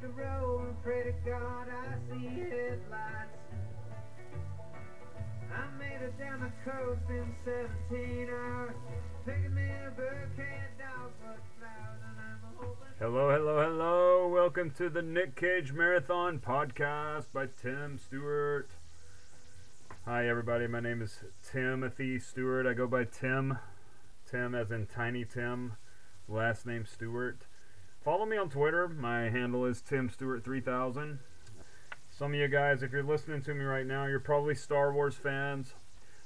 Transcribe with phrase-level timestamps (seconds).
[0.00, 3.38] the road and pray to God I see headlights.
[5.50, 8.76] I made it down the coast in 17 hours,
[9.26, 12.94] picking me a bouquet of dogwood flowers, and I'm hoping.
[13.00, 14.28] Hello, hello, hello.
[14.28, 18.70] Welcome to the Nick Cage Marathon Podcast by Tim Stewart.
[20.04, 20.68] Hi, everybody.
[20.68, 22.66] My name is Timothy Stewart.
[22.66, 23.58] I go by Tim.
[24.30, 25.72] Tim, as in Tiny Tim.
[26.28, 27.47] Last name Stewart.
[28.08, 28.88] Follow me on Twitter.
[28.88, 31.18] My handle is Tim Stewart 3000
[32.08, 35.16] Some of you guys, if you're listening to me right now, you're probably Star Wars
[35.16, 35.74] fans.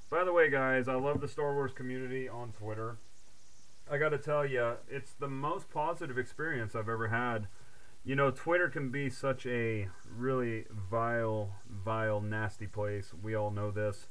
[0.08, 2.98] By the way, guys, I love the Star Wars community on Twitter.
[3.90, 7.48] I got to tell you, it's the most positive experience I've ever had.
[8.04, 13.12] You know, Twitter can be such a really vile, vile, nasty place.
[13.20, 14.06] We all know this.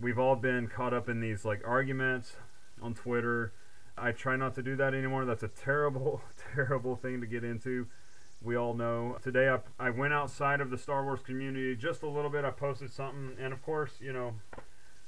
[0.00, 2.36] We've all been caught up in these like arguments
[2.80, 3.52] on Twitter.
[3.96, 5.24] I try not to do that anymore.
[5.24, 6.20] That's a terrible,
[6.54, 7.86] terrible thing to get into.
[8.42, 9.16] We all know.
[9.22, 12.44] Today I, I went outside of the Star Wars community just a little bit.
[12.44, 14.34] I posted something, and of course, you know,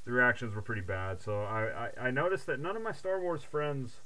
[0.05, 1.21] the reactions were pretty bad.
[1.21, 3.97] So I, I, I noticed that none of my Star Wars friends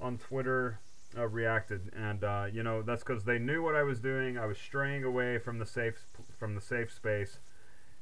[0.00, 0.78] on Twitter
[1.16, 4.38] uh, reacted, and uh, you know that's because they knew what I was doing.
[4.38, 6.06] I was straying away from the safe
[6.38, 7.38] from the safe space,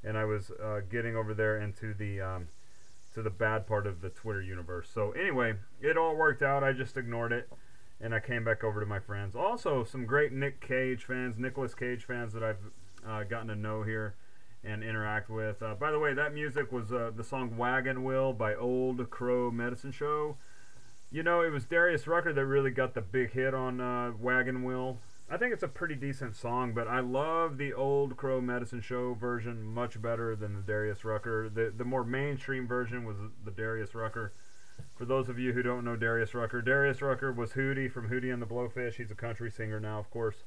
[0.05, 2.48] and I was uh, getting over there into the um,
[3.14, 4.89] to the bad part of the Twitter universe.
[4.92, 6.62] So anyway, it all worked out.
[6.62, 7.48] I just ignored it,
[8.01, 9.34] and I came back over to my friends.
[9.34, 12.70] Also, some great Nick Cage fans, Nicolas Cage fans that I've
[13.06, 14.14] uh, gotten to know here
[14.64, 15.62] and interact with.
[15.62, 19.51] Uh, by the way, that music was uh, the song "Wagon Wheel" by Old Crow
[19.51, 20.36] Medicine Show.
[21.11, 24.62] You know, it was Darius Rucker that really got the big hit on uh, Wagon
[24.62, 24.98] Wheel.
[25.31, 29.12] I think it's a pretty decent song, but I love the old Crow Medicine Show
[29.12, 31.51] version much better than the Darius Rucker.
[31.51, 34.33] The the more mainstream version was the Darius Rucker.
[34.95, 38.33] For those of you who don't know Darius Rucker, Darius Rucker was Hootie from Hootie
[38.33, 38.95] and the Blowfish.
[38.95, 40.45] He's a country singer now, of course.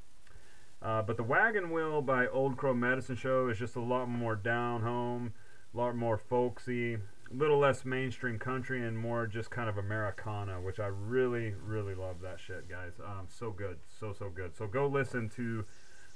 [0.82, 4.36] Uh, but the Wagon Wheel by Old Crow Medicine Show is just a lot more
[4.36, 5.34] down home,
[5.74, 6.98] a lot more folksy,
[7.36, 12.22] little less mainstream country, and more just kind of Americana, which I really, really love
[12.22, 12.94] that shit, guys.
[13.04, 14.56] Um, so good, so so good.
[14.56, 15.66] So go listen to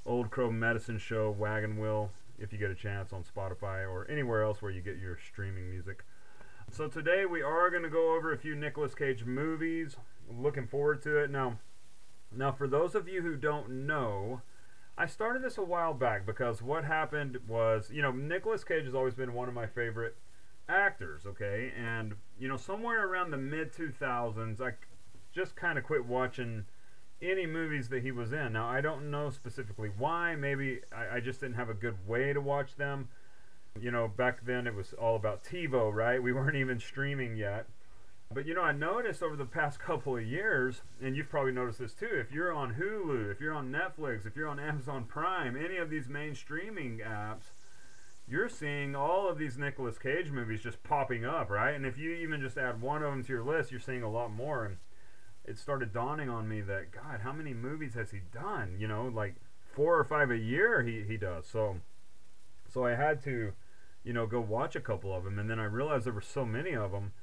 [0.06, 4.44] Old Crow Medicine Show Wagon Wheel if you get a chance on Spotify or anywhere
[4.44, 6.04] else where you get your streaming music.
[6.72, 9.96] So today we are going to go over a few Nicolas Cage movies.
[10.30, 11.30] Looking forward to it.
[11.30, 11.60] Now,
[12.36, 14.42] now for those of you who don't know,
[14.98, 18.96] I started this a while back because what happened was, you know, Nicolas Cage has
[18.96, 20.18] always been one of my favorite
[20.68, 21.72] actors, okay?
[21.78, 24.74] And, you know, somewhere around the mid 2000s, I
[25.34, 26.66] just kind of quit watching
[27.22, 28.54] any movies that he was in.
[28.54, 30.36] Now, I don't know specifically why.
[30.36, 33.10] Maybe I, I just didn't have a good way to watch them.
[33.80, 36.22] You know, back then it was all about TiVo, right?
[36.22, 37.68] We weren't even streaming yet.
[38.34, 41.80] But you know, I noticed over the past couple of years, and you've probably noticed
[41.80, 45.56] this too, if you're on Hulu, if you're on Netflix, if you're on Amazon Prime,
[45.56, 47.52] any of these main streaming apps,
[48.28, 51.76] you're seeing all of these Nicolas Cage movies just popping up, right?
[51.76, 54.10] And if you even just add one of them to your list, you're seeing a
[54.10, 54.66] lot more.
[54.66, 54.78] And
[55.46, 58.78] it started dawning on me that, God, how many movies has he done?
[58.80, 59.36] You know, like
[59.76, 61.46] four or five a year he, he does.
[61.46, 61.78] So,
[62.68, 63.54] so I had to,
[64.04, 65.38] you know, go watch a couple of them.
[65.38, 67.14] And then I realized there were so many of them.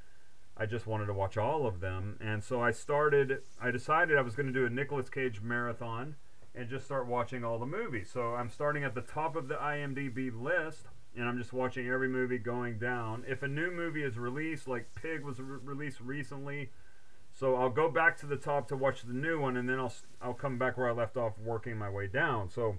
[0.56, 2.16] I just wanted to watch all of them.
[2.20, 6.14] And so I started, I decided I was going to do a Nicolas Cage marathon
[6.54, 8.10] and just start watching all the movies.
[8.12, 10.86] So I'm starting at the top of the IMDb list,
[11.16, 13.24] and I'm just watching every movie going down.
[13.26, 16.70] If a new movie is released, like Pig was re- released recently,
[17.32, 19.92] so I'll go back to the top to watch the new one, and then I'll
[20.20, 22.50] I'll come back where I left off, working my way down.
[22.50, 22.76] So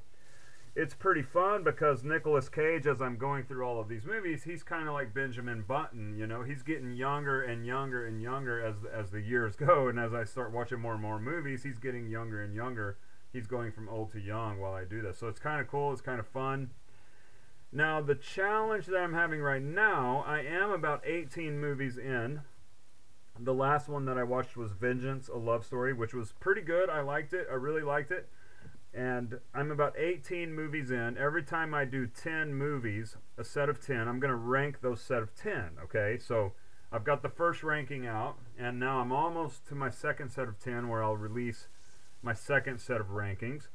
[0.76, 4.64] it's pretty fun because Nicolas Cage, as I'm going through all of these movies, he's
[4.64, 6.16] kind of like Benjamin Button.
[6.18, 10.00] You know, he's getting younger and younger and younger as as the years go, and
[10.00, 12.98] as I start watching more and more movies, he's getting younger and younger
[13.34, 15.18] he's going from old to young while I do this.
[15.18, 15.92] So it's kind of cool.
[15.92, 16.70] It's kind of fun.
[17.72, 22.42] Now, the challenge that I'm having right now, I am about 18 movies in.
[23.40, 26.88] The last one that I watched was Vengeance, a love story, which was pretty good.
[26.88, 27.48] I liked it.
[27.52, 28.30] I really liked it.
[28.94, 31.18] And I'm about 18 movies in.
[31.18, 35.02] Every time I do 10 movies, a set of 10, I'm going to rank those
[35.02, 35.78] set of 10.
[35.86, 36.20] Okay?
[36.20, 36.54] So
[36.92, 40.60] I've got the first ranking out, and now I'm almost to my second set of
[40.60, 41.70] 10 where I'll release
[42.24, 43.68] my second set of rankings.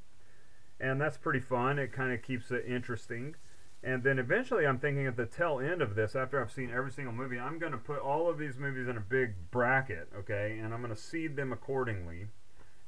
[0.80, 1.78] And that's pretty fun.
[1.78, 3.36] It kind of keeps it interesting.
[3.82, 6.90] And then eventually, I'm thinking at the tail end of this, after I've seen every
[6.90, 10.58] single movie, I'm going to put all of these movies in a big bracket, okay?
[10.60, 12.26] And I'm going to seed them accordingly.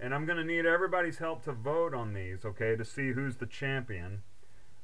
[0.00, 3.36] And I'm going to need everybody's help to vote on these, okay, to see who's
[3.36, 4.22] the champion.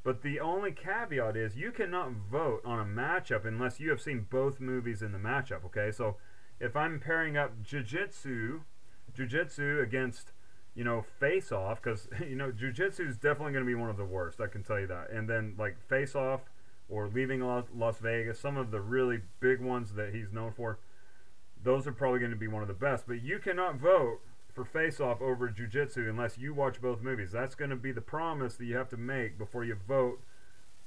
[0.04, 4.26] But the only caveat is you cannot vote on a matchup unless you have seen
[4.30, 5.90] both movies in the matchup, okay?
[5.90, 6.18] So
[6.60, 8.60] if I'm pairing up Jiu Jitsu,
[9.12, 10.30] Jiu Jitsu against
[10.76, 13.90] you know, Face Off, because you know, Jiu Jitsu is definitely going to be one
[13.90, 14.40] of the worst.
[14.40, 15.10] I can tell you that.
[15.10, 16.42] And then like Face Off
[16.88, 20.78] or Leaving Las, Vegas, some of the really big ones that he's known for,
[21.60, 23.06] those are probably going to be one of the best.
[23.08, 24.20] But you cannot vote
[24.52, 27.32] for Face Off over Jiu Jitsu unless you watch both movies.
[27.32, 30.20] That's going to be the promise that you have to make before you vote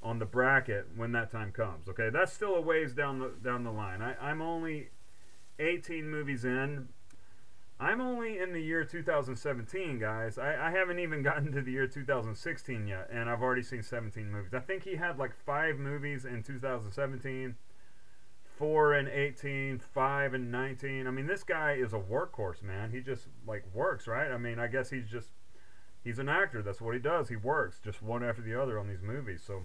[0.01, 1.89] on the bracket when that time comes.
[1.89, 4.01] Okay, that's still a ways down the down the line.
[4.01, 4.89] I, I'm only
[5.59, 6.87] 18 movies in.
[7.81, 10.37] I'm only in the year 2017, guys.
[10.37, 14.29] I, I haven't even gotten to the year 2016 yet, and I've already seen 17
[14.29, 14.53] movies.
[14.53, 17.55] I think he had like five movies in 2017,
[18.57, 21.07] four in 18, five in 19.
[21.07, 22.91] I mean, this guy is a workhorse, man.
[22.91, 24.29] He just like works, right?
[24.29, 25.29] I mean, I guess he's just
[26.03, 26.61] he's an actor.
[26.61, 27.29] That's what he does.
[27.29, 29.41] He works just one after the other on these movies.
[29.47, 29.63] So,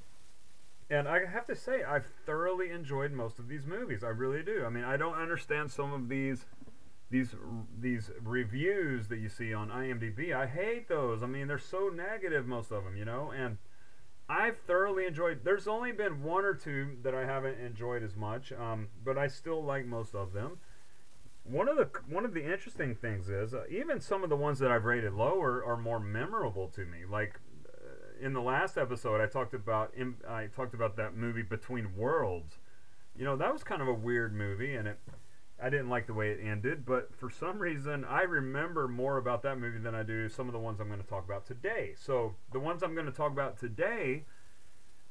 [0.88, 4.05] and I have to say, I've thoroughly enjoyed most of these movies.
[4.05, 4.64] I really do.
[4.64, 6.44] I mean, I don't understand some of these
[7.11, 7.35] these
[7.79, 10.35] these reviews that you see on IMDb.
[10.35, 11.23] I hate those.
[11.23, 13.59] I mean, they're so negative most of them, you know, and
[14.29, 15.41] I've thoroughly enjoyed.
[15.45, 19.27] There's only been one or two that I haven't enjoyed as much, um, but I
[19.29, 20.59] still like most of them.
[21.45, 24.59] One of the one of the interesting things is uh, even some of the ones
[24.61, 27.01] that I've rated lower are more memorable to me.
[27.09, 29.93] Like uh, in the last episode, I talked about
[30.27, 32.56] I talked about that movie Between Worlds.
[33.15, 34.99] You know, that was kind of a weird movie, and it
[35.62, 39.43] I didn't like the way it ended, but for some reason I remember more about
[39.43, 41.95] that movie than I do some of the ones I'm going to talk about today.
[41.97, 44.25] So the ones I'm going to talk about today,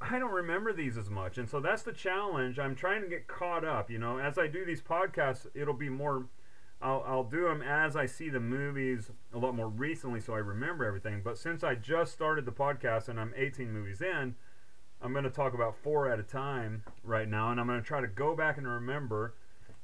[0.01, 2.59] I don't remember these as much, and so that's the challenge.
[2.59, 3.89] I'm trying to get caught up.
[3.89, 6.27] You know, as I do these podcasts, it'll be more.
[6.81, 10.39] I'll, I'll do them as I see the movies a lot more recently, so I
[10.39, 11.21] remember everything.
[11.23, 14.35] But since I just started the podcast and I'm 18 movies in,
[15.01, 17.87] I'm going to talk about four at a time right now, and I'm going to
[17.87, 19.35] try to go back and remember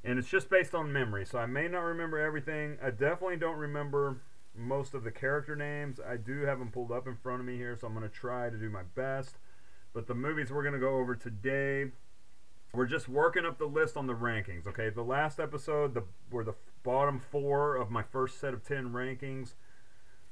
[0.04, 1.26] and it's just based on memory.
[1.26, 2.78] So I may not remember everything.
[2.84, 4.22] I definitely don't remember
[4.56, 6.00] most of the character names.
[6.00, 8.14] I do have them pulled up in front of me here, so I'm going to
[8.14, 9.38] try to do my best.
[9.94, 11.92] But the movies we're going to go over today,
[12.74, 14.68] we're just working up the list on the rankings.
[14.68, 18.90] Okay, the last episode the, were the bottom four of my first set of 10
[18.90, 19.54] rankings.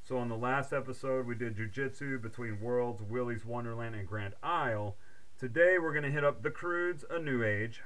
[0.03, 4.35] So on the last episode, we did Jiu Jitsu, Between Worlds, Willy's Wonderland, and Grand
[4.41, 4.95] Isle.
[5.37, 7.81] Today, we're going to hit up The Croods, A New Age,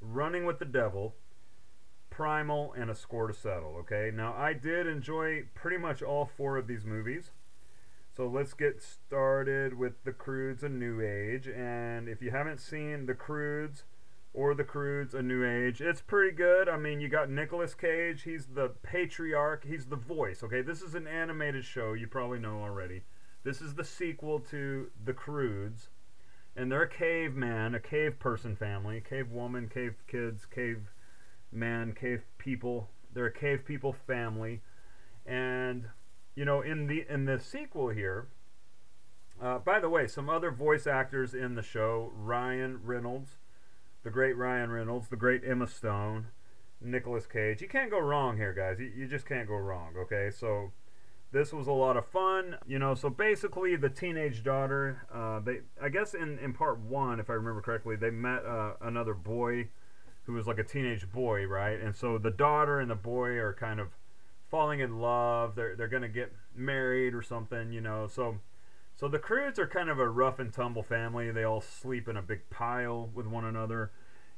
[0.00, 1.14] Running with the Devil,
[2.10, 3.76] Primal, and A Score to Settle.
[3.80, 7.30] Okay, now I did enjoy pretty much all four of these movies.
[8.16, 11.48] So let's get started with The Croods, A New Age.
[11.48, 13.84] And if you haven't seen The Croods
[14.32, 16.68] or The Croods, A New Age, it's pretty good.
[16.68, 20.42] I mean, you got Nicolas Cage, he's the patriarch, he's the voice.
[20.42, 23.02] Okay, this is an animated show, you probably know already.
[23.44, 25.88] This is the sequel to The Croods
[26.56, 30.92] and they're a caveman, a cave person family, cave woman, cave kids, cave
[31.52, 32.88] man, cave people.
[33.12, 34.62] They're a cave people family,
[35.26, 35.86] and
[36.34, 38.28] you know, in the in the sequel here.
[39.40, 43.38] Uh, by the way, some other voice actors in the show: Ryan Reynolds,
[44.02, 46.28] the great Ryan Reynolds, the great Emma Stone,
[46.80, 47.60] Nicolas Cage.
[47.60, 48.78] You can't go wrong here, guys.
[48.78, 49.94] You, you just can't go wrong.
[49.98, 50.72] Okay, so
[51.32, 52.94] this was a lot of fun, you know.
[52.94, 57.34] So basically, the teenage daughter, uh, they, I guess in, in part one, if I
[57.34, 59.68] remember correctly, they met uh, another boy
[60.24, 61.80] who was like a teenage boy, right?
[61.80, 63.88] And so the daughter and the boy are kind of
[64.50, 65.54] falling in love.
[65.54, 68.06] They're they're gonna get married or something, you know.
[68.06, 68.38] So
[68.96, 71.30] so the Croods are kind of a rough and tumble family.
[71.30, 73.90] They all sleep in a big pile with one another.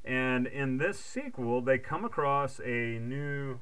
[0.05, 3.59] And in this sequel, they come across a new,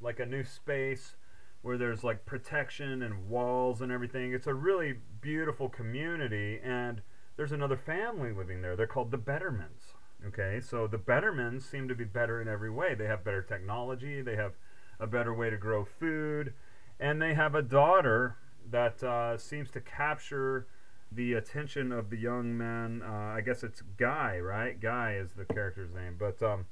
[0.00, 1.14] like a new space
[1.62, 4.32] where there's like protection and walls and everything.
[4.32, 7.02] It's a really beautiful community, and
[7.36, 8.76] there's another family living there.
[8.76, 9.94] They're called the Bettermans.
[10.26, 12.94] Okay, so the Bettermans seem to be better in every way.
[12.94, 14.52] They have better technology, they have
[14.98, 16.52] a better way to grow food,
[16.98, 18.36] and they have a daughter
[18.70, 20.66] that uh, seems to capture
[21.10, 23.02] the attention of the young man.
[23.04, 24.78] Uh, I guess it's Guy, right?
[24.78, 26.66] Guy is the character's name, but um,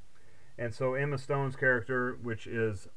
[0.58, 2.88] and so Emma Stone's character, which is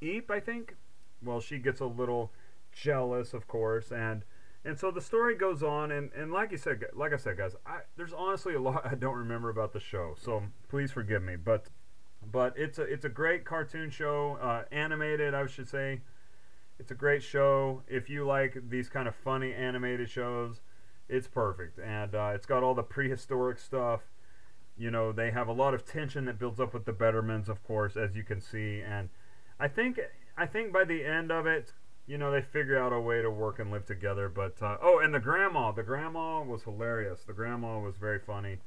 [0.00, 0.76] Eep, I think,
[1.22, 2.32] well, she gets a little
[2.72, 4.24] jealous, of course, and
[4.64, 7.54] and so the story goes on, and, and like you said, like I said, guys,
[7.64, 11.36] I, there's honestly a lot I don't remember about the show, so please forgive me.
[11.36, 11.66] But
[12.30, 16.00] but it's a it's a great cartoon show, uh, animated, I should say.
[16.78, 17.82] It's a great show.
[17.88, 20.60] If you like these kind of funny animated shows,
[21.08, 24.02] it's perfect, and uh, it's got all the prehistoric stuff.
[24.76, 27.64] You know, they have a lot of tension that builds up with the Bettermans, of
[27.64, 29.08] course, as you can see, and
[29.58, 29.98] I think
[30.38, 31.72] I think by the end of it,
[32.06, 34.28] you know, they figure out a way to work and live together.
[34.28, 37.20] But uh, oh, and the grandma, the grandma was hilarious.
[37.26, 38.58] The grandma was very funny.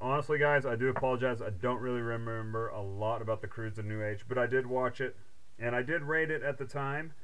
[0.00, 1.42] Honestly, guys, I do apologize.
[1.42, 4.66] I don't really remember a lot about the Croods of New Age, but I did
[4.66, 5.16] watch it,
[5.58, 7.14] and I did rate it at the time.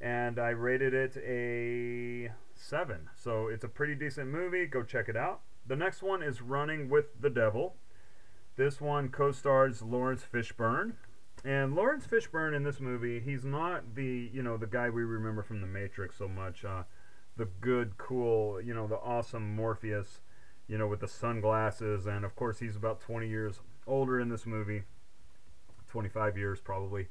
[0.00, 3.08] and I rated it a 7.
[3.14, 4.66] So it's a pretty decent movie.
[4.66, 5.40] Go check it out.
[5.66, 7.76] The next one is Running with the Devil.
[8.56, 10.94] This one co stars Laurence Fishburne.
[11.44, 15.42] And Laurence Fishburne in this movie, he's not the you know the guy we remember
[15.42, 16.64] from The Matrix so much.
[16.64, 16.84] Uh,
[17.36, 20.20] the good, cool, you know, the awesome Morpheus,
[20.68, 24.46] you know, with the sunglasses, and of course he's about 20 years older in this
[24.46, 24.84] movie,
[25.90, 27.08] 25 years probably.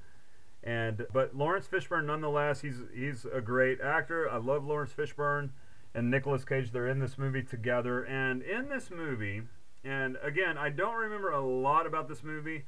[0.63, 4.29] And but Laurence Fishburne, nonetheless, he's he's a great actor.
[4.29, 5.49] I love Laurence Fishburne
[5.93, 6.71] and Nicolas Cage.
[6.71, 9.43] They're in this movie together, and in this movie,
[9.83, 12.63] and again, I don't remember a lot about this movie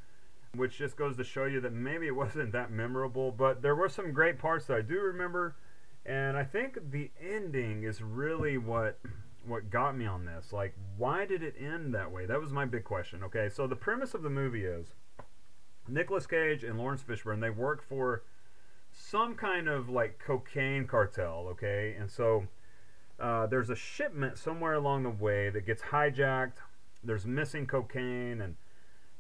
[0.58, 3.90] which just goes to show you that maybe it wasn't that memorable, but there were
[3.90, 5.56] some great parts that I do remember,
[6.06, 9.00] and I think the ending is really what
[9.46, 10.52] what got me on this.
[10.52, 12.26] Like, why did it end that way?
[12.26, 13.24] That was my big question.
[13.24, 14.94] Okay, so the premise of the movie is
[15.88, 18.24] Nicolas Cage and Laurence Fishburne they work for
[18.92, 21.48] some kind of like cocaine cartel.
[21.52, 22.48] Okay, and so
[23.20, 26.58] uh, there's a shipment somewhere along the way that gets hijacked.
[27.04, 28.56] There's missing cocaine and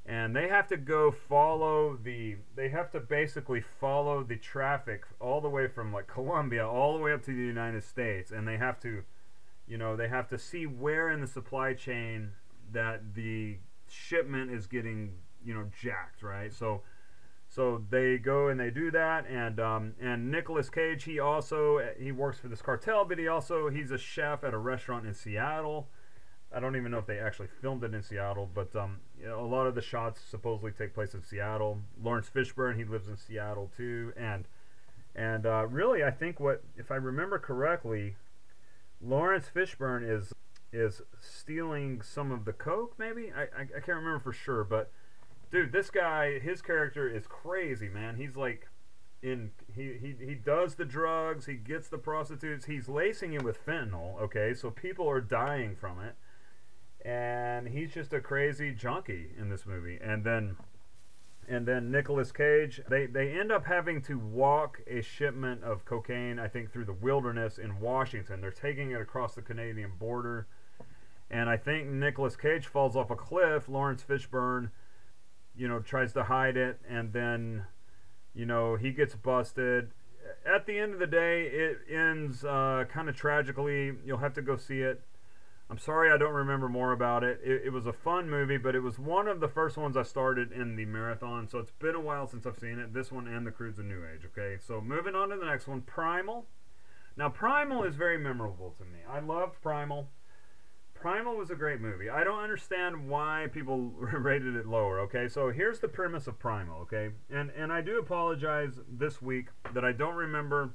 [0.07, 5.41] and they have to go follow the they have to basically follow the traffic all
[5.41, 8.31] the way from like Colombia all the way up to the United States.
[8.31, 9.03] And they have to
[9.67, 12.31] you know they have to see where in the supply chain
[12.71, 13.57] that the
[13.89, 16.53] shipment is getting you know jacked right?
[16.53, 16.83] So
[17.47, 19.25] so they go and they do that.
[19.27, 23.69] And um, and Nicolas Cage he also he works for this cartel but he also
[23.69, 25.87] he's a chef at a restaurant in Seattle.
[26.53, 29.39] I don't even know if they actually filmed it in Seattle, but um, you know,
[29.39, 31.79] a lot of the shots supposedly take place in Seattle.
[32.01, 34.47] Laurence Fishburne, he lives in Seattle too, and
[35.15, 38.17] and uh, really, I think what, if I remember correctly,
[39.01, 40.31] Laurence Fishburne is
[40.71, 42.93] is stealing some of the coke.
[42.99, 44.91] Maybe I, I, I can't remember for sure, but
[45.49, 48.17] dude, this guy, his character is crazy, man.
[48.17, 48.67] He's like
[49.23, 53.65] in he, he he does the drugs, he gets the prostitutes, he's lacing it with
[53.65, 54.21] fentanyl.
[54.21, 56.15] Okay, so people are dying from it
[57.05, 59.99] and he's just a crazy junkie in this movie.
[60.03, 60.57] And then
[61.47, 66.39] and then Nicolas Cage, they they end up having to walk a shipment of cocaine,
[66.39, 68.41] I think, through the wilderness in Washington.
[68.41, 70.47] They're taking it across the Canadian border,
[71.29, 73.69] and I think Nicolas Cage falls off a cliff.
[73.69, 74.71] Laurence Fishburne,
[75.55, 77.65] you know, tries to hide it, and then,
[78.33, 79.91] you know, he gets busted.
[80.43, 83.93] At the end of the day, it ends uh, kind of tragically.
[84.03, 85.03] You'll have to go see it.
[85.69, 87.39] I'm sorry I don't remember more about it.
[87.43, 87.63] it.
[87.65, 87.73] it.
[87.73, 90.75] was a fun movie, but it was one of the first ones I started in
[90.75, 92.93] the marathon, so it's been a while since I've seen it.
[92.93, 94.57] This one and The Croods of New Age, okay?
[94.61, 96.45] So moving on to the next one, Primal.
[97.17, 98.99] Now, Primal is very memorable to me.
[99.09, 100.09] I loved Primal.
[100.93, 102.09] Primal was a great movie.
[102.09, 105.27] I don't understand why people rated it lower, okay?
[105.27, 107.09] So here's the premise of Primal, okay?
[107.29, 110.71] And and I do apologize this week that I don't remember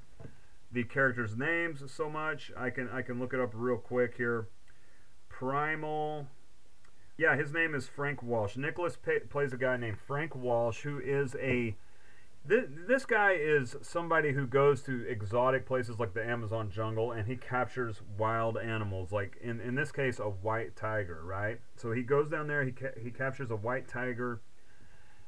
[0.71, 2.53] the characters' names so much.
[2.57, 4.49] I can I can look it up real quick here.
[5.41, 6.27] Primal.
[7.17, 8.59] Yeah, his name is Frank Walsh.
[8.59, 11.75] Nicholas pa- plays a guy named Frank Walsh who is a.
[12.45, 17.27] This, this guy is somebody who goes to exotic places like the Amazon jungle and
[17.27, 21.59] he captures wild animals, like in, in this case, a white tiger, right?
[21.75, 24.43] So he goes down there, he, ca- he captures a white tiger,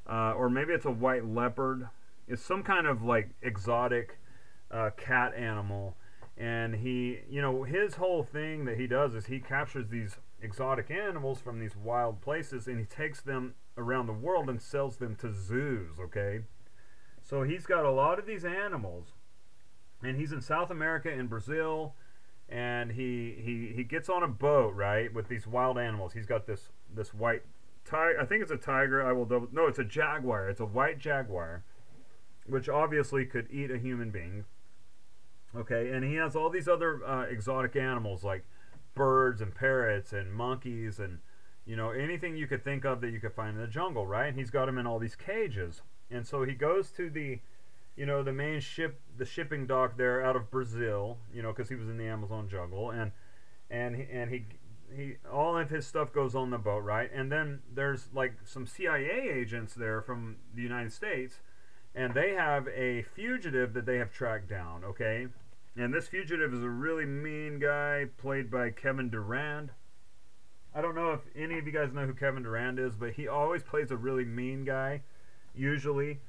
[0.07, 1.89] uh, or maybe it's a white leopard.
[2.29, 4.19] It's some kind of like exotic
[4.71, 5.97] uh, cat animal
[6.37, 10.91] and he you know his whole thing that he does is he captures these exotic
[10.91, 15.15] animals from these wild places and he takes them around the world and sells them
[15.17, 16.41] to zoos okay?
[17.25, 19.13] So he's got a lot of these animals
[20.03, 21.95] and he's in south america in brazil
[22.49, 26.13] and he he he gets on a boat right with these wild animals.
[26.13, 27.43] He's got this this white
[27.85, 30.67] tiger i think it's a tiger i will double no it's a jaguar it's a
[30.67, 31.65] white jaguar
[32.47, 34.45] which obviously could eat a human being
[35.55, 38.45] Okay, and he has all these other uh, exotic animals like
[38.95, 41.19] birds and parrots and monkeys and
[41.65, 44.29] you know anything you could think of that you could find in the jungle, right?
[44.29, 45.83] And he's got them in all these cages.
[46.11, 47.41] And so he goes to the
[47.97, 51.69] you know the main ship the shipping dock there out of Brazil, you know, because
[51.69, 53.13] he was in the Amazon jungle and
[53.71, 54.45] and and he
[54.95, 57.11] he all of his stuff goes on the boat, right?
[57.13, 61.41] And then there's like some CIA agents there from the United States
[61.95, 65.27] and they have a fugitive that they have tracked down, okay?
[65.77, 69.71] And this fugitive is a really mean guy played by Kevin Durand.
[70.75, 73.27] I don't know if any of you guys know who Kevin Durand is, but he
[73.27, 75.03] always plays a really mean guy.
[75.55, 76.21] Usually,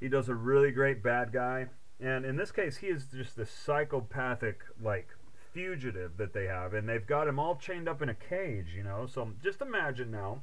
[0.00, 1.66] he does a really great bad guy.
[2.00, 5.08] And in this case, he is just the psychopathic, like,
[5.52, 6.74] fugitive that they have.
[6.74, 9.06] And they've got him all chained up in a cage, you know?
[9.06, 10.42] So just imagine now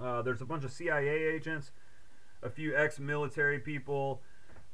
[0.00, 1.72] uh, there's a bunch of CIA agents,
[2.42, 4.22] a few ex military people,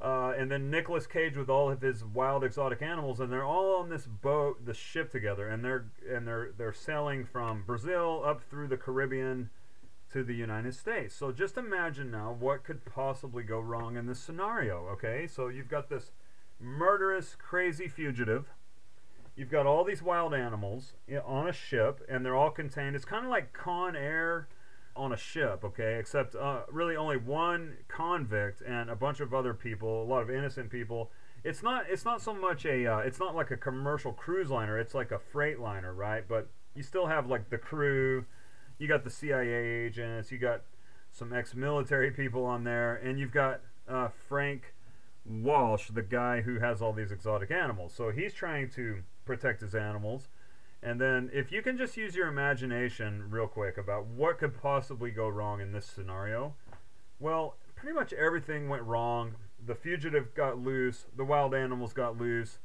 [0.01, 3.75] Uh, and then Nicolas Cage with all of his wild exotic animals, and they're all
[3.75, 8.41] on this boat, the ship together, and they're and they're they're sailing from Brazil up
[8.49, 9.51] through the Caribbean
[10.11, 11.13] to the United States.
[11.13, 14.87] So just imagine now what could possibly go wrong in this scenario.
[14.93, 16.11] Okay, so you've got this
[16.59, 18.47] murderous, crazy fugitive.
[19.35, 20.93] You've got all these wild animals
[21.25, 22.95] on a ship, and they're all contained.
[22.95, 24.47] It's kind of like Con Air
[24.95, 25.97] on a ship, okay?
[25.99, 30.29] Except uh, really only one convict and a bunch of other people, a lot of
[30.29, 31.11] innocent people.
[31.43, 31.85] It's not.
[31.89, 32.85] It's not so much a.
[32.85, 34.77] Uh, it's not like a commercial cruise liner.
[34.77, 36.23] It's like a freight liner, right?
[36.27, 38.25] But you still have like the crew.
[38.77, 40.31] You got the CIA agents.
[40.31, 40.61] You got
[41.11, 44.73] some ex-military people on there, and you've got uh, Frank
[45.25, 47.93] Walsh, the guy who has all these exotic animals.
[47.93, 50.27] So he's trying to protect his animals.
[50.83, 55.11] And then, if you can just use your imagination real quick about what could possibly
[55.11, 56.55] go wrong in this scenario,
[57.19, 59.35] well, pretty much everything went wrong.
[59.63, 62.57] The fugitive got loose, the wild animals got loose,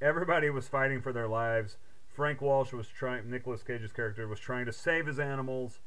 [0.00, 1.76] everybody was fighting for their lives.
[2.08, 5.80] Frank Walsh was trying, Nicolas Cage's character was trying to save his animals.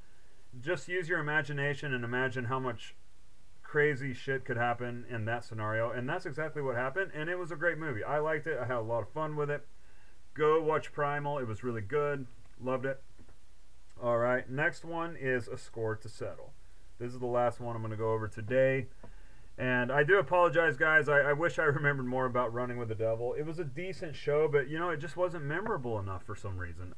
[0.61, 2.95] Just use your imagination and imagine how much
[3.63, 5.91] crazy shit could happen in that scenario.
[5.91, 7.11] And that's exactly what happened.
[7.15, 8.03] And it was a great movie.
[8.03, 9.65] I liked it, I had a lot of fun with it.
[10.33, 11.39] Go watch Primal.
[11.39, 12.25] It was really good.
[12.61, 13.01] Loved it.
[14.01, 14.49] All right.
[14.49, 16.53] Next one is A Score to Settle.
[16.99, 18.87] This is the last one I'm going to go over today.
[19.57, 21.09] And I do apologize, guys.
[21.09, 23.33] I, I wish I remembered more about Running with the Devil.
[23.33, 26.57] It was a decent show, but you know, it just wasn't memorable enough for some
[26.57, 26.95] reason.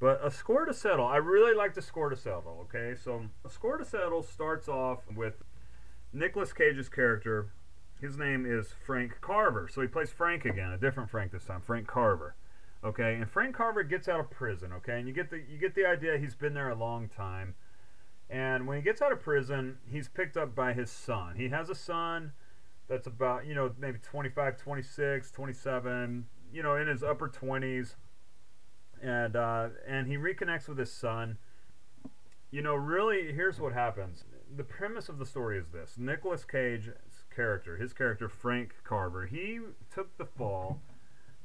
[0.00, 2.94] But A Score to Settle, I really like A Score to Settle, okay?
[3.02, 5.42] So, A Score to Settle starts off with
[6.12, 7.48] Nicolas Cage's character.
[8.00, 9.68] His name is Frank Carver.
[9.68, 12.36] So he plays Frank again, a different Frank this time, Frank Carver.
[12.84, 14.98] Okay, and Frank Carver gets out of prison, okay?
[14.98, 17.54] And you get the you get the idea he's been there a long time.
[18.30, 21.34] And when he gets out of prison, he's picked up by his son.
[21.36, 22.32] He has a son
[22.86, 27.94] that's about, you know, maybe 25, 26, 27, you know, in his upper 20s.
[29.02, 31.38] And uh, and he reconnects with his son.
[32.50, 34.24] You know, really, here's what happens.
[34.56, 39.60] The premise of the story is this: Nicolas Cage's character, his character Frank Carver, he
[39.92, 40.80] took the fall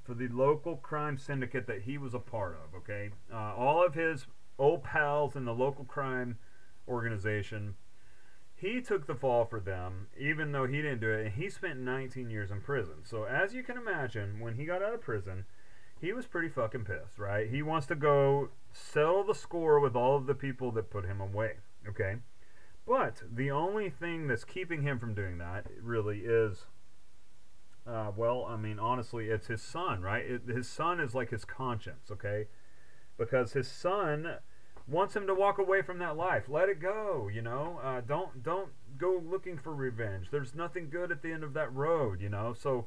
[0.03, 2.75] for the local crime syndicate that he was a part of.
[2.75, 4.27] Okay, uh, all of his
[4.59, 6.37] old pals in the local crime
[6.87, 7.75] organization,
[8.55, 11.79] he took the fall for them, even though he didn't do it, and he spent
[11.79, 12.95] 19 years in prison.
[13.03, 15.45] So as you can imagine, when he got out of prison,
[15.99, 17.49] he was pretty fucking pissed, right?
[17.49, 21.21] He wants to go settle the score with all of the people that put him
[21.21, 21.53] away.
[21.87, 22.17] Okay.
[22.85, 26.65] But the only thing that's keeping him from doing that really is
[27.85, 30.25] uh, well, I mean, honestly, it's his son, right?
[30.25, 32.47] It, his son is like his conscience, okay?
[33.17, 34.37] Because his son
[34.87, 36.45] wants him to walk away from that life.
[36.47, 37.79] Let it go, you know.
[37.83, 40.27] Uh, don't don't go looking for revenge.
[40.31, 42.53] There's nothing good at the end of that road, you know.
[42.53, 42.85] So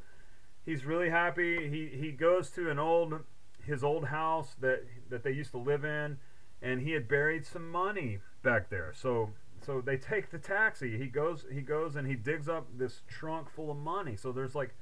[0.65, 1.69] he's really happy.
[1.69, 3.21] He he goes to an old
[3.65, 6.19] his old house that that they used to live in,
[6.63, 8.93] and he had buried some money back there.
[8.95, 9.31] So
[9.65, 10.99] so they take the taxi.
[10.99, 14.17] He goes he goes and he digs up this trunk full of money.
[14.17, 14.75] So there's like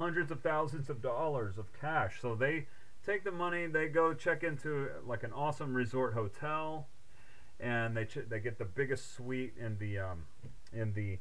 [0.00, 2.20] hundreds of thousands of dollars of cash.
[2.22, 2.66] So they
[3.04, 6.86] take the money, they go check into like an awesome resort hotel,
[7.60, 10.24] and they ch- they get the biggest suite in the um,
[10.72, 11.18] in the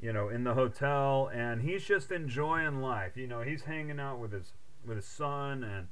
[0.00, 3.16] you know in the hotel, and he's just enjoying life.
[3.16, 4.52] You know, he's hanging out with his
[4.84, 5.88] with his son and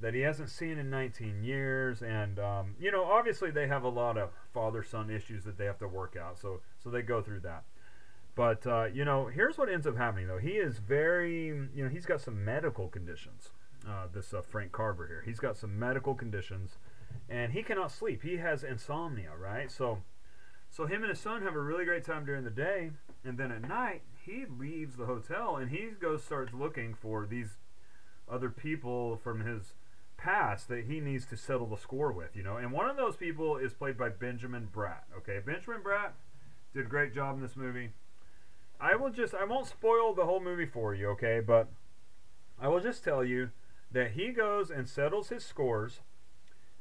[0.00, 3.88] that he hasn't seen in 19 years and um, you know obviously they have a
[3.88, 7.20] lot of father son issues that they have to work out so so they go
[7.20, 7.64] through that
[8.40, 11.90] but uh, you know here's what ends up happening though he is very you know
[11.90, 13.50] he's got some medical conditions
[13.86, 16.78] uh, this uh, frank carver here he's got some medical conditions
[17.28, 19.98] and he cannot sleep he has insomnia right so
[20.70, 22.90] so him and his son have a really great time during the day
[23.26, 27.58] and then at night he leaves the hotel and he goes starts looking for these
[28.26, 29.74] other people from his
[30.16, 32.58] past that he needs to settle the score with, you know.
[32.58, 35.04] And one of those people is played by Benjamin Bratt.
[35.16, 36.10] Okay, Benjamin Bratt
[36.74, 37.90] did a great job in this movie.
[38.80, 41.68] I will just I won't spoil the whole movie for you, okay, but
[42.58, 43.50] I will just tell you
[43.92, 46.00] that he goes and settles his scores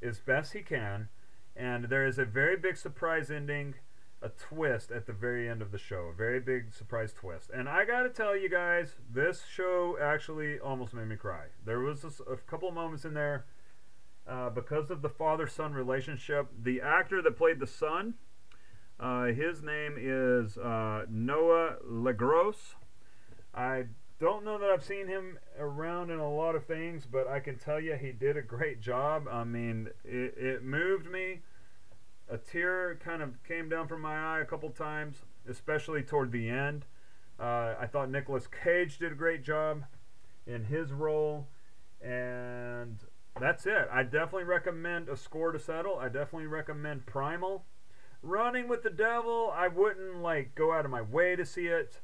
[0.02, 1.10] as best he can,
[1.56, 3.76] and there is a very big surprise ending,
[4.22, 7.50] a twist at the very end of the show, a very big surprise twist.
[7.54, 11.46] And I got to tell you guys, this show actually almost made me cry.
[11.66, 13.46] There was a couple of moments in there
[14.28, 16.48] uh, because of the father-son relationship.
[16.64, 18.16] The actor that played the son,
[19.00, 22.76] uh, his name is uh, Noah Le Gros.
[23.54, 23.86] I
[24.20, 27.58] don't know that I've seen him around in a lot of things, but I can
[27.58, 29.28] tell you he did a great job.
[29.32, 31.40] I mean, it, it moved me.
[32.30, 36.50] A tear kind of came down from my eye a couple times, especially toward the
[36.50, 36.86] end.
[37.40, 39.84] Uh, I thought Nicolas Cage did a great job
[40.46, 41.48] in his role,
[42.02, 42.98] and
[43.40, 43.88] that's it.
[43.92, 45.98] I definitely recommend A Score to Settle.
[45.98, 47.64] I definitely recommend Primal.
[48.22, 52.02] Running with the Devil, I wouldn't like go out of my way to see it,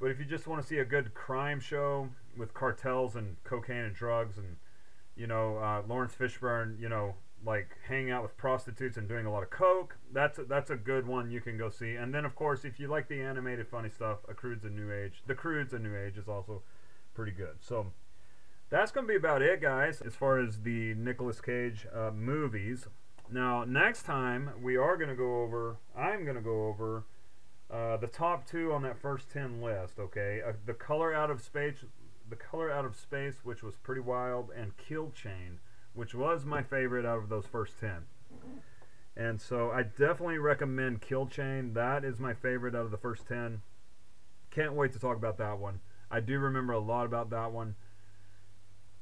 [0.00, 3.84] but if you just want to see a good crime show with cartels and cocaine
[3.84, 4.56] and drugs and
[5.16, 9.32] you know uh, Laurence Fishburne, you know like hanging out with prostitutes and doing a
[9.32, 9.96] lot of coke.
[10.12, 11.94] That's a, that's a good one you can go see.
[11.94, 14.92] And then of course, if you like the animated funny stuff, A Croods a New
[14.92, 15.22] Age.
[15.26, 16.62] The Croods a New Age is also
[17.14, 17.56] pretty good.
[17.60, 17.92] So
[18.70, 22.86] that's going to be about it, guys, as far as the Nicolas Cage uh, movies.
[23.30, 25.76] Now, next time we are going to go over.
[25.96, 27.04] I'm going to go over.
[27.70, 30.40] Uh, the top two on that first 10 list, okay?
[30.46, 31.84] Uh, the Color Out of Space,
[32.30, 35.60] The Color Out of Space, which was pretty wild, and Kill Chain,
[35.92, 38.06] which was my favorite out of those first 10.
[39.14, 41.74] And so I definitely recommend Kill Chain.
[41.74, 43.60] That is my favorite out of the first 10.
[44.50, 45.80] Can't wait to talk about that one.
[46.10, 47.74] I do remember a lot about that one.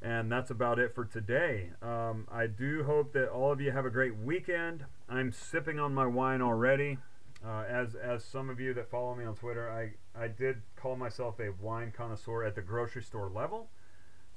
[0.07, 1.71] And that's about it for today.
[1.83, 4.85] Um, I do hope that all of you have a great weekend.
[5.09, 6.99] I'm sipping on my wine already.
[7.45, 10.95] Uh, as as some of you that follow me on Twitter, I, I did call
[10.95, 13.69] myself a wine connoisseur at the grocery store level.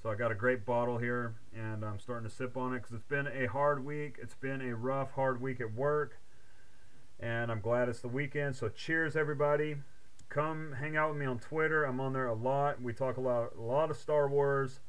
[0.01, 2.93] So I got a great bottle here, and I'm starting to sip on it because
[2.93, 4.17] it's been a hard week.
[4.19, 6.19] It's been a rough, hard week at work,
[7.19, 8.55] and I'm glad it's the weekend.
[8.55, 9.75] So cheers, everybody!
[10.29, 11.83] Come hang out with me on Twitter.
[11.83, 12.81] I'm on there a lot.
[12.81, 14.79] We talk a lot, a lot of Star Wars,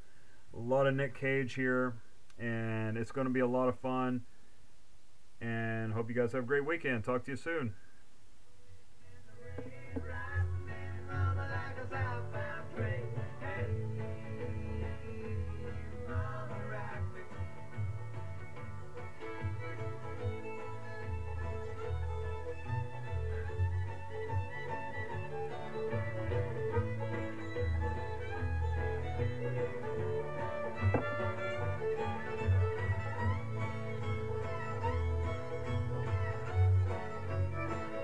[0.54, 1.94] a lot of Nick Cage here,
[2.38, 4.22] and it's going to be a lot of fun.
[5.40, 7.04] And hope you guys have a great weekend.
[7.04, 7.74] Talk to you soon.